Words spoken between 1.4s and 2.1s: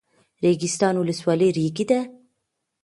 ریګي ده؟